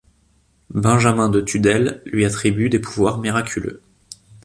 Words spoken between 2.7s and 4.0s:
des pouvoirs miraculeux.